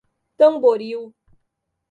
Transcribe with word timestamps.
Tamboril 0.37 1.13